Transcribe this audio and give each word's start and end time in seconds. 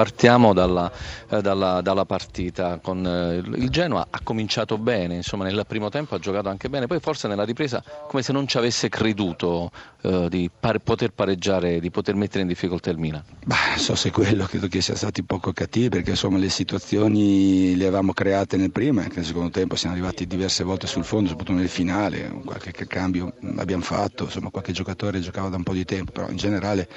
Partiamo 0.00 0.54
dalla, 0.54 0.90
eh, 1.28 1.42
dalla, 1.42 1.82
dalla 1.82 2.06
partita 2.06 2.78
con 2.82 3.06
eh, 3.06 3.36
il 3.36 3.68
Genoa, 3.68 4.06
ha 4.08 4.20
cominciato 4.22 4.78
bene, 4.78 5.16
insomma 5.16 5.44
nel 5.44 5.62
primo 5.66 5.90
tempo 5.90 6.14
ha 6.14 6.18
giocato 6.18 6.48
anche 6.48 6.70
bene, 6.70 6.86
poi 6.86 7.00
forse 7.00 7.28
nella 7.28 7.44
ripresa 7.44 7.84
come 8.08 8.22
se 8.22 8.32
non 8.32 8.46
ci 8.46 8.56
avesse 8.56 8.88
creduto 8.88 9.70
eh, 10.00 10.28
di 10.30 10.50
par- 10.58 10.78
poter 10.78 11.10
pareggiare, 11.10 11.80
di 11.80 11.90
poter 11.90 12.14
mettere 12.14 12.40
in 12.40 12.48
difficoltà 12.48 12.88
il 12.88 12.96
Milan. 12.96 13.22
Bah, 13.44 13.76
so 13.76 13.94
se 13.94 14.10
quello, 14.10 14.46
credo 14.46 14.68
che 14.68 14.80
sia 14.80 14.94
stati 14.94 15.22
poco 15.22 15.52
cattivi 15.52 15.90
perché 15.90 16.08
insomma 16.12 16.38
le 16.38 16.48
situazioni 16.48 17.76
le 17.76 17.84
avevamo 17.84 18.14
create 18.14 18.56
nel 18.56 18.70
primo 18.70 19.00
e 19.00 19.02
anche 19.02 19.16
nel 19.16 19.26
secondo 19.26 19.50
tempo 19.50 19.76
siamo 19.76 19.94
arrivati 19.94 20.26
diverse 20.26 20.64
volte 20.64 20.86
sul 20.86 21.04
fondo, 21.04 21.28
soprattutto 21.28 21.58
nel 21.58 21.68
finale, 21.68 22.40
qualche 22.42 22.86
cambio 22.86 23.34
abbiamo 23.56 23.82
fatto, 23.82 24.24
insomma 24.24 24.48
qualche 24.48 24.72
giocatore 24.72 25.20
giocava 25.20 25.50
da 25.50 25.56
un 25.56 25.62
po' 25.62 25.74
di 25.74 25.84
tempo, 25.84 26.10
però 26.10 26.30
in 26.30 26.38
generale 26.38 26.88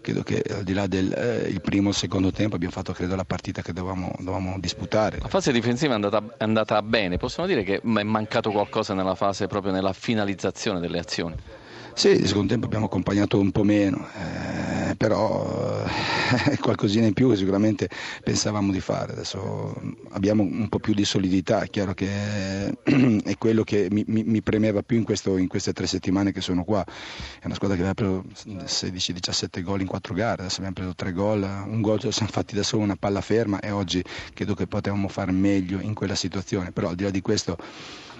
credo 0.00 0.22
che 0.22 0.44
al 0.48 0.62
di 0.62 0.74
là 0.74 0.86
del 0.86 1.12
eh, 1.12 1.58
primo 1.58 1.90
e 1.90 1.92
secondo 1.92 2.30
tempo 2.30 2.50
tempo 2.52 2.56
abbiamo 2.56 2.72
fatto 2.74 2.92
credo 2.92 3.16
la 3.16 3.24
partita 3.24 3.62
che 3.62 3.72
dovevamo, 3.72 4.12
dovevamo 4.18 4.58
disputare. 4.58 5.18
La 5.20 5.28
fase 5.28 5.52
difensiva 5.52 5.92
è 5.92 5.94
andata, 5.94 6.22
è 6.36 6.44
andata 6.44 6.82
bene, 6.82 7.16
possiamo 7.16 7.48
dire 7.48 7.62
che 7.62 7.76
è 7.80 8.02
mancato 8.02 8.50
qualcosa 8.50 8.94
nella 8.94 9.14
fase 9.14 9.46
proprio 9.46 9.72
nella 9.72 9.92
finalizzazione 9.92 10.80
delle 10.80 10.98
azioni? 10.98 11.34
Sì, 11.94 12.08
nel 12.16 12.26
secondo 12.26 12.48
tempo 12.48 12.66
abbiamo 12.66 12.86
accompagnato 12.86 13.38
un 13.38 13.50
po' 13.52 13.64
meno, 13.64 14.08
eh, 14.16 14.96
però 14.96 15.84
eh, 16.50 16.56
qualcosina 16.58 17.06
in 17.06 17.12
più 17.12 17.28
che 17.28 17.36
sicuramente 17.36 17.88
pensavamo 18.24 18.72
di 18.72 18.80
fare. 18.80 19.12
Adesso 19.12 19.74
abbiamo 20.10 20.42
un 20.42 20.68
po' 20.68 20.78
più 20.78 20.94
di 20.94 21.04
solidità, 21.04 21.60
è 21.60 21.68
chiaro 21.68 21.92
che 21.92 22.74
è 23.24 23.36
quello 23.36 23.62
che 23.62 23.88
mi, 23.90 24.04
mi, 24.06 24.24
mi 24.24 24.42
premeva 24.42 24.82
più 24.82 24.96
in, 24.96 25.04
questo, 25.04 25.36
in, 25.36 25.48
queste 25.48 25.74
tre 25.74 25.86
settimane 25.86 26.32
che 26.32 26.40
sono 26.40 26.64
qua. 26.64 26.82
È 27.38 27.44
una 27.44 27.54
squadra 27.54 27.76
che 27.76 27.82
aveva 27.82 27.94
preso 27.94 28.24
16-17 28.64 29.62
gol 29.62 29.82
in 29.82 29.86
quattro 29.86 30.14
gare, 30.14 30.42
adesso 30.42 30.56
abbiamo 30.56 30.74
preso 30.74 30.94
tre 30.94 31.12
gol, 31.12 31.42
un 31.42 31.80
gol 31.82 32.00
siamo 32.10 32.32
fatti 32.32 32.54
da 32.54 32.62
solo, 32.62 32.82
una 32.84 32.96
palla 32.96 33.20
ferma 33.20 33.60
e 33.60 33.70
oggi 33.70 34.02
credo 34.32 34.54
che 34.54 34.66
potevamo 34.66 35.08
fare 35.08 35.30
meglio 35.30 35.78
in 35.78 35.92
quella 35.92 36.14
situazione, 36.14 36.72
però 36.72 36.88
al 36.88 36.94
di 36.94 37.04
là 37.04 37.10
di 37.10 37.20
questo 37.20 37.56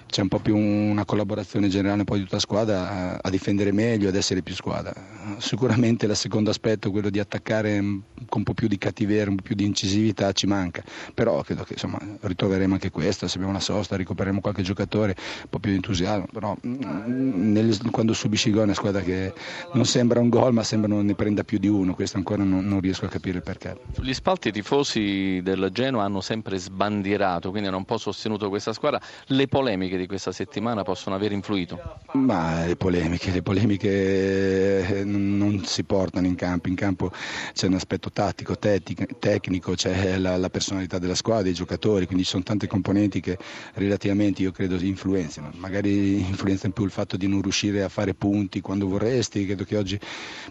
c'è 0.07 0.21
un 0.21 0.29
po' 0.29 0.39
più 0.39 0.57
una 0.57 1.05
collaborazione 1.05 1.69
generale 1.69 2.05
poi 2.05 2.19
di 2.19 2.25
tutta 2.25 2.37
la 2.37 2.43
squadra 2.43 3.21
a, 3.23 3.31
difendere 3.31 3.73
meglio, 3.73 4.09
ad 4.09 4.15
essere 4.15 4.43
più 4.43 4.55
squadra. 4.55 4.93
Sicuramente 5.39 6.07
il 6.07 6.17
secondo 6.17 6.51
aspetto, 6.51 6.91
quello 6.91 7.11
di 7.11 7.19
attaccare 7.19 7.79
con 7.79 8.39
un 8.39 8.43
po' 8.43 8.55
più 8.55 8.69
di 8.69 8.79
cattiveria, 8.79 9.31
un 9.31 9.37
po' 9.37 9.43
più 9.43 9.55
di 9.55 9.65
incisività 9.65 10.33
ci 10.33 10.47
manca, 10.47 10.83
però 11.15 11.41
credo 11.43 11.65
che 11.65 11.75
insomma, 11.75 11.99
ritroveremo 12.21 12.75
anche 12.75 12.91
questo, 12.91 13.27
se 13.27 13.35
abbiamo 13.35 13.53
una 13.53 13.63
sosta 13.63 13.97
recupereremo 13.97 14.41
qualche 14.41 14.63
giocatore, 14.63 15.15
un 15.17 15.49
po' 15.49 15.59
più 15.59 15.71
di 15.71 15.77
entusiasmo, 15.77 16.27
però 16.33 16.57
mm, 16.67 17.53
nel, 17.53 17.79
quando 17.91 18.13
subisci 18.13 18.51
gol 18.51 18.63
è 18.63 18.65
una 18.65 18.75
squadra 18.75 19.01
che 19.01 19.33
non 19.73 19.85
sembra 19.85 20.21
un 20.21 20.29
gol 20.29 20.53
ma 20.53 20.63
sembra 20.63 20.89
non 20.89 21.05
ne 21.05 21.15
prenda 21.15 21.45
più 21.45 21.59
di 21.59 21.69
uno, 21.69 21.95
questo 21.95 22.17
ancora 22.17 22.43
non, 22.43 22.67
non 22.67 22.81
riesco 22.81 23.07
a 23.07 23.09
capire 23.09 23.39
il 23.39 23.43
perché. 23.43 23.79
Sugli 23.93 24.15
spalti 24.15 24.51
tifosi 24.51 25.41
del 25.43 25.71
Genoa 25.73 26.05
hanno 26.05 26.21
sempre 26.21 26.59
sbandierato, 26.59 27.51
quindi 27.51 27.69
hanno 27.69 27.79
un 27.79 27.85
po' 27.85 27.99
sostenuto 27.99 28.49
questa 28.49 28.73
squadra, 28.73 29.01
le 29.27 29.49
polemiche 29.49 29.92
di 29.97 30.07
questa 30.07 30.33
settimana 30.33 30.83
possono 30.83 31.15
aver 31.15 31.33
influito? 31.33 31.99
Ma 32.13 32.65
le 32.67 32.77
polemiche, 32.77 33.31
le 33.31 33.43
polemiche 33.43 35.01
eh, 35.01 35.05
non 35.05 35.52
si 35.65 35.85
portano 35.85 36.27
in 36.27 36.35
campo, 36.35 36.69
in 36.69 36.75
campo 36.75 37.13
c'è 37.53 37.67
un 37.67 37.75
aspetto 37.75 38.11
tattico, 38.11 38.59
tecnico, 38.59 39.75
c'è 39.75 40.19
la, 40.19 40.37
la 40.37 40.51
personalità 40.51 40.99
della 40.99 41.15
squadra, 41.15 41.49
i 41.49 41.55
giocatori, 41.55 42.07
quindi 42.07 42.25
ci 42.25 42.31
sono 42.31 42.43
tante 42.43 42.67
componenti 42.67 43.21
che 43.21 43.39
relativamente 43.75 44.43
io 44.43 44.51
credo 44.51 44.77
influenzino, 44.77 45.51
magari 45.57 46.19
influenza 46.19 46.67
in 46.67 46.73
più 46.73 46.85
il 46.85 46.91
fatto 46.91 47.17
di 47.17 47.29
non 47.29 47.43
riuscire 47.43 47.83
a 47.83 47.89
fare 47.89 48.15
punti 48.15 48.61
quando 48.61 48.89
vorresti, 48.89 49.47
credo 49.47 49.65
che 49.65 49.77
oggi 49.77 49.99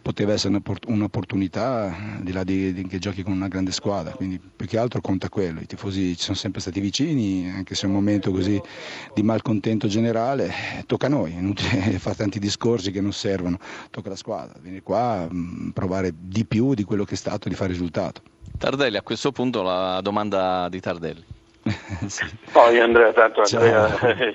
poteva 0.01 0.33
essere 0.33 0.57
un'opportunità, 0.87 1.95
al 2.17 2.23
di 2.23 2.31
là 2.31 2.43
di, 2.43 2.73
di 2.73 2.87
che 2.87 2.99
giochi 2.99 3.23
con 3.23 3.33
una 3.33 3.47
grande 3.47 3.71
squadra, 3.71 4.13
quindi 4.13 4.39
più 4.39 4.65
che 4.65 4.77
altro 4.77 5.01
conta 5.01 5.27
quello, 5.27 5.59
i 5.59 5.65
tifosi 5.65 6.15
ci 6.15 6.23
sono 6.23 6.37
sempre 6.37 6.61
stati 6.61 6.79
vicini, 6.79 7.51
anche 7.53 7.75
se 7.75 7.83
è 7.83 7.87
un 7.87 7.93
momento 7.93 8.31
così 8.31 8.61
di 9.13 9.23
mal 9.23 9.39
malcontento 9.41 9.87
generale, 9.87 10.53
tocca 10.85 11.07
a 11.07 11.09
noi, 11.09 11.33
è 11.33 11.39
inutile 11.39 11.97
fare 11.97 12.15
tanti 12.15 12.37
discorsi 12.37 12.91
che 12.91 13.01
non 13.01 13.11
servono, 13.11 13.57
tocca 13.89 14.07
alla 14.07 14.15
squadra, 14.15 14.59
venire 14.61 14.83
qua, 14.83 15.00
mm, 15.31 15.69
provare 15.69 16.11
di 16.13 16.45
più 16.45 16.73
di 16.73 16.83
quello 16.83 17.03
che 17.03 17.13
è 17.13 17.17
stato, 17.17 17.49
di 17.49 17.55
fare 17.55 17.71
risultato. 17.71 18.21
Tardelli, 18.57 18.97
a 18.97 19.01
questo 19.01 19.31
punto 19.31 19.63
la 19.63 19.99
domanda 20.01 20.69
di 20.69 20.79
Tardelli. 20.79 21.25
sì. 22.07 22.25
Poi 22.51 22.79
Andrea, 22.79 23.11
tanto 23.11 23.41
Andrea, 23.41 23.87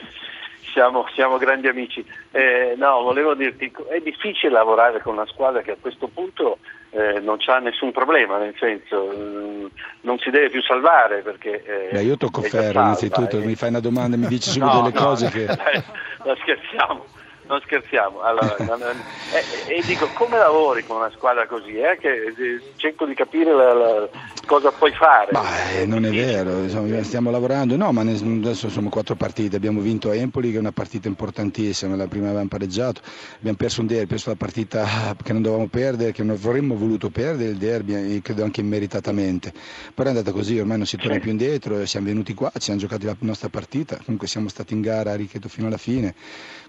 siamo, 0.73 1.07
siamo, 1.15 1.39
grandi 1.39 1.69
amici. 1.69 2.05
Eh, 2.31 2.75
no, 2.77 3.03
volevo 3.03 3.35
dirti, 3.35 3.73
è 3.89 4.01
difficile 4.01 4.53
lavorare 4.53 5.01
con 5.01 5.15
una 5.15 5.27
squadra 5.27 5.63
che 5.63 5.73
a 5.73 5.77
questo 5.81 6.09
punto 6.09 6.59
eh, 6.91 7.21
non 7.21 7.37
c'ha 7.39 7.59
nessun 7.59 7.93
problema, 7.93 8.39
nel 8.39 8.55
senso 8.59 9.07
mh, 9.07 9.71
non 10.03 10.19
si 10.19 10.31
deve 10.31 10.51
più 10.51 10.63
salvare 10.63 11.23
perché... 11.23 11.63
Eh, 11.65 11.89
Beh, 11.93 12.03
io 12.03 12.17
tocco 12.17 12.43
ferro 12.43 12.81
innanzitutto, 12.81 13.39
mi 13.39 13.55
fai 13.55 13.71
una 13.71 13.81
domanda 13.81 14.17
e 14.17 14.19
mi 14.19 14.27
dici 14.27 14.51
subito 14.51 14.73
no, 14.73 14.83
delle 14.83 14.95
no, 14.95 15.05
cose 15.05 15.29
che... 15.31 15.47
no, 15.47 16.37
scherziamo 16.43 17.05
non 17.47 17.61
scherziamo. 17.63 18.21
Allora, 18.21 18.57
e, 18.59 19.77
e, 19.77 19.83
dico, 19.85 20.09
come 20.15 20.39
lavori 20.39 20.85
con 20.85 20.97
una 20.97 21.11
squadra 21.11 21.47
così? 21.47 21.77
Eh? 21.77 21.97
Che, 21.99 22.09
eh, 22.09 22.63
cerco 22.77 23.05
di 23.07 23.15
capire 23.15 23.53
la, 23.53 23.73
la, 23.73 24.09
cosa 24.47 24.71
puoi 24.71 24.93
fare. 24.93 25.33
Ma 25.33 25.73
eh, 25.73 25.87
non 25.87 26.05
è 26.07 26.11
vero, 26.11 26.63
insomma, 26.63 27.03
stiamo 27.03 27.31
lavorando, 27.31 27.77
no, 27.77 27.93
ma 27.93 28.03
adesso 28.03 28.69
sono 28.69 28.89
quattro 28.89 29.17
partite, 29.17 29.57
abbiamo 29.57 29.81
vinto 29.81 30.09
a 30.09 30.15
Empoli 30.15 30.51
che 30.51 30.57
è 30.57 30.61
una 30.61 30.73
partita 30.73 31.09
importantissima, 31.09 31.97
la 31.97 32.07
prima 32.07 32.27
avevamo 32.27 32.49
pareggiato, 32.49 33.01
abbiamo 33.39 33.57
perso 33.57 33.81
un 33.81 33.89
derby, 33.89 34.07
perso 34.07 34.31
la 34.31 34.37
partita 34.37 35.15
che 35.23 35.33
non 35.33 35.43
dovevamo 35.43 35.69
perdere, 35.69 36.13
che 36.13 36.23
non 36.23 36.37
avremmo 36.37 36.77
voluto 36.77 37.11
perdere 37.11 37.51
il 37.51 37.57
derby, 37.57 38.21
credo 38.23 38.45
anche 38.45 38.61
immeritatamente, 38.61 39.53
però 39.93 40.09
è 40.09 40.13
andata 40.13 40.33
così, 40.33 40.59
ormai 40.59 40.77
non 40.77 40.87
si 40.87 40.97
torna 40.97 41.19
più 41.19 41.31
indietro, 41.31 41.85
siamo 41.85 42.07
venuti 42.07 42.33
qua, 42.33 42.51
ci 42.55 42.61
siamo 42.61 42.79
giocati 42.79 43.05
la 43.05 43.17
nostra 43.21 43.49
partita, 43.49 43.99
comunque 44.03 44.29
siamo 44.29 44.49
stati 44.49 44.75
in 44.75 44.81
gara, 44.81 45.15
richeto 45.17 45.49
fino 45.49 45.67
alla 45.67 45.77
fine, 45.77 46.15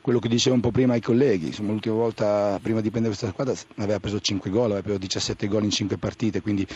quello 0.02 0.20
che 0.20 0.30
dicevo 0.30 0.56
un 0.56 0.62
po' 0.62 0.67
prima 0.72 0.94
ai 0.94 1.02
colleghi, 1.02 1.48
insomma, 1.48 1.72
l'ultima 1.72 1.96
volta 1.96 2.60
prima 2.62 2.82
di 2.82 2.90
prendere 2.90 3.16
questa 3.16 3.34
squadra 3.34 3.54
aveva 3.78 4.00
preso 4.00 4.20
5 4.20 4.50
gol, 4.50 4.66
aveva 4.66 4.82
preso 4.82 4.98
17 4.98 5.48
gol 5.48 5.64
in 5.64 5.72
5 5.72 5.98
partite, 5.98 6.42
quindi 6.42 6.68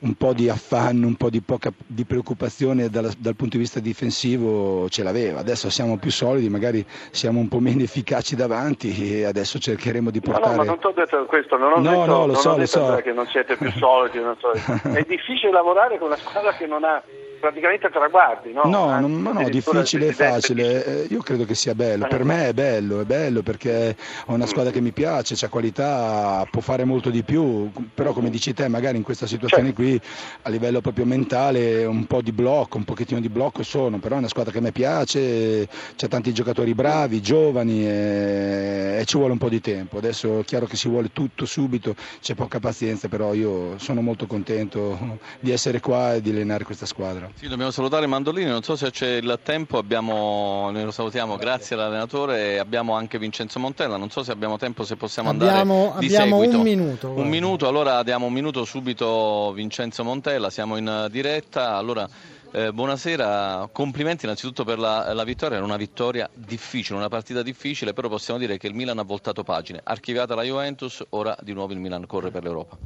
un 0.00 0.14
po' 0.14 0.32
di 0.32 0.48
affanno, 0.48 1.06
un 1.06 1.14
po' 1.14 1.30
di, 1.30 1.40
poca, 1.40 1.72
di 1.86 2.04
preoccupazione 2.04 2.88
dal, 2.88 3.10
dal 3.18 3.36
punto 3.36 3.56
di 3.56 3.62
vista 3.62 3.80
difensivo 3.80 4.88
ce 4.88 5.02
l'aveva. 5.02 5.40
Adesso 5.40 5.70
siamo 5.70 5.96
più 5.96 6.10
solidi, 6.10 6.48
magari 6.48 6.84
siamo 7.10 7.40
un 7.40 7.48
po' 7.48 7.60
meno 7.60 7.82
efficaci 7.82 8.36
davanti 8.36 9.14
e 9.14 9.24
adesso 9.24 9.58
cercheremo 9.58 10.10
di 10.10 10.20
portare... 10.20 10.44
No, 10.44 10.50
no 10.50 10.56
ma 10.56 10.64
non 10.64 10.78
ho 10.80 10.92
detto 10.92 11.24
questo, 11.26 11.56
non 11.56 11.72
ho 11.72 11.78
no, 11.78 11.90
detto, 11.90 12.04
no, 12.04 12.26
lo 12.26 12.34
so, 12.34 12.56
lo 12.56 12.66
so. 12.66 13.00
che 13.02 13.12
non 13.12 13.26
siete 13.26 13.56
più 13.56 13.70
solidi. 13.72 14.18
So. 14.40 14.52
È 14.90 15.04
difficile 15.06 15.52
lavorare 15.52 15.98
con 15.98 16.08
una 16.08 16.16
squadra 16.16 16.52
che 16.54 16.66
non 16.66 16.84
ha 16.84 17.02
praticamente 17.40 17.90
traguardi, 17.90 18.52
no? 18.52 18.62
No, 18.64 18.98
non, 19.00 19.22
no, 19.22 19.48
difficile 19.48 20.08
e 20.08 20.12
facile. 20.12 20.84
Eh, 20.84 21.06
io 21.10 21.22
credo 21.22 21.44
che 21.44 21.54
sia 21.54 21.74
bello. 21.74 22.06
Per 22.06 22.24
me 22.24 22.48
è 22.48 22.52
bello, 22.52 23.00
è 23.00 23.04
bello 23.04 23.42
perché 23.42 23.96
ho 24.26 24.34
una 24.34 24.46
squadra 24.46 24.72
che 24.72 24.80
mi 24.80 24.92
piace, 24.92 25.34
c'ha 25.36 25.48
qualità, 25.48 26.46
può 26.50 26.60
fare 26.60 26.84
molto 26.84 27.10
di 27.10 27.22
più, 27.22 27.70
però 27.94 28.12
come 28.12 28.30
dici 28.30 28.52
te, 28.52 28.68
magari 28.68 28.96
in 28.96 29.02
questa 29.02 29.26
situazione 29.26 29.68
certo. 29.68 29.82
qui 29.82 30.00
a 30.42 30.48
livello 30.48 30.80
proprio 30.80 31.04
mentale 31.04 31.84
un 31.84 32.06
po' 32.06 32.22
di 32.22 32.32
blocco, 32.32 32.76
un 32.76 32.84
pochettino 32.84 33.20
di 33.20 33.28
blocco 33.28 33.62
sono, 33.62 33.98
però 33.98 34.16
è 34.16 34.18
una 34.18 34.28
squadra 34.28 34.52
che 34.52 34.60
mi 34.60 34.72
piace, 34.72 35.68
c'è 35.96 36.08
tanti 36.08 36.32
giocatori 36.32 36.74
bravi, 36.74 37.20
giovani 37.20 37.86
e, 37.86 38.98
e 39.00 39.04
ci 39.04 39.16
vuole 39.16 39.32
un 39.32 39.38
po' 39.38 39.48
di 39.48 39.60
tempo. 39.60 39.98
Adesso 39.98 40.40
è 40.40 40.44
chiaro 40.44 40.66
che 40.66 40.76
si 40.76 40.88
vuole 40.88 41.10
tutto 41.12 41.44
subito, 41.44 41.94
c'è 42.20 42.34
poca 42.34 42.60
pazienza, 42.60 43.08
però 43.08 43.34
io 43.34 43.78
sono 43.78 44.00
molto 44.00 44.26
contento 44.26 45.18
di 45.40 45.50
essere 45.50 45.80
qua 45.80 46.14
e 46.14 46.20
di 46.20 46.30
allenare 46.30 46.64
questa 46.64 46.86
squadra. 46.86 47.23
Sì, 47.34 47.48
dobbiamo 47.48 47.70
salutare 47.70 48.06
Mandolini, 48.06 48.50
non 48.50 48.62
so 48.62 48.76
se 48.76 48.90
c'è 48.90 49.16
il 49.16 49.38
tempo, 49.42 49.78
abbiamo, 49.78 50.70
noi 50.70 50.84
lo 50.84 50.90
salutiamo 50.90 51.36
grazie 51.36 51.76
all'allenatore, 51.76 52.58
abbiamo 52.58 52.94
anche 52.94 53.18
Vincenzo 53.18 53.58
Montella, 53.58 53.96
non 53.96 54.10
so 54.10 54.22
se 54.22 54.32
abbiamo 54.32 54.56
tempo, 54.58 54.84
se 54.84 54.96
possiamo 54.96 55.30
abbiamo, 55.30 55.92
andare 55.94 55.98
di 56.00 56.06
abbiamo 56.06 56.38
seguito. 56.38 56.56
un 56.58 56.62
minuto. 56.62 57.10
Un 57.10 57.28
minuto, 57.28 57.68
allora 57.68 58.02
diamo 58.02 58.26
un 58.26 58.32
minuto 58.32 58.64
subito 58.64 59.52
Vincenzo 59.52 60.04
Montella, 60.04 60.50
siamo 60.50 60.76
in 60.76 61.08
diretta, 61.10 61.76
allora 61.76 62.08
eh, 62.54 62.72
buonasera, 62.72 63.68
complimenti 63.72 64.26
innanzitutto 64.26 64.62
per 64.62 64.78
la, 64.78 65.12
la, 65.12 65.24
vittoria, 65.24 65.56
era 65.56 65.66
una 65.66 65.76
vittoria 65.76 66.30
difficile, 66.32 66.96
una 66.96 67.08
partita 67.08 67.42
difficile, 67.42 67.92
però 67.92 68.08
possiamo 68.08 68.38
dire 68.38 68.58
che 68.58 68.68
il 68.68 68.74
Milan 68.74 69.00
ha 69.00 69.02
voltato 69.02 69.42
pagine, 69.42 69.80
archiviata 69.82 70.36
la 70.36 70.44
Juventus, 70.44 71.04
ora 71.10 71.36
di 71.40 71.52
nuovo 71.52 71.72
il 71.72 71.80
Milan 71.80 72.06
corre 72.06 72.30
per 72.30 72.44
l'Europa. 72.44 72.78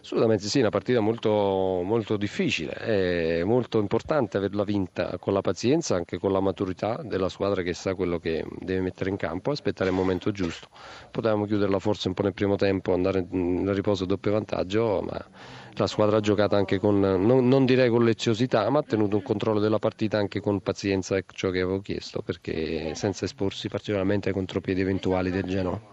Assolutamente 0.00 0.46
sì, 0.46 0.58
una 0.58 0.70
partita 0.70 0.98
molto, 0.98 1.30
molto 1.30 2.16
difficile, 2.16 2.72
è 2.72 3.44
molto 3.44 3.78
importante 3.78 4.38
averla 4.38 4.64
vinta 4.64 5.16
con 5.18 5.32
la 5.34 5.40
pazienza, 5.40 5.94
anche 5.94 6.18
con 6.18 6.32
la 6.32 6.40
maturità 6.40 7.00
della 7.04 7.28
squadra 7.28 7.62
che 7.62 7.74
sa 7.74 7.94
quello 7.94 8.18
che 8.18 8.44
deve 8.58 8.80
mettere 8.80 9.08
in 9.08 9.16
campo, 9.16 9.52
aspettare 9.52 9.90
il 9.90 9.96
momento 9.96 10.32
giusto. 10.32 10.66
Potevamo 11.12 11.46
chiuderla 11.46 11.78
forse 11.78 12.08
un 12.08 12.14
po' 12.14 12.22
nel 12.22 12.34
primo 12.34 12.56
tempo, 12.56 12.92
andare 12.92 13.24
in 13.30 13.72
riposo 13.72 14.02
a 14.02 14.06
doppio 14.08 14.32
vantaggio, 14.32 15.00
ma 15.00 15.24
la 15.74 15.86
squadra 15.86 16.18
ha 16.18 16.20
giocato 16.20 16.54
anche 16.54 16.78
con, 16.78 17.00
non, 17.00 17.48
non, 17.48 17.64
direi 17.64 17.88
con 17.88 18.04
leziosità, 18.04 18.68
ma 18.70 18.80
ha 18.80 18.82
tenuto 18.82 19.16
un 19.16 19.22
controllo 19.22 19.60
della 19.60 19.78
partita 19.78 20.18
anche 20.18 20.40
con 20.40 20.60
pazienza, 20.60 21.18
ciò 21.32 21.50
che 21.50 21.60
avevo 21.60 21.80
chiesto, 21.80 22.22
perché 22.22 22.94
senza 22.94 23.24
esporsi 23.24 23.68
particolarmente 23.68 24.28
ai 24.28 24.34
contropiedi 24.34 24.80
eventuali 24.80 25.30
del 25.30 25.44
Genoa. 25.44 25.90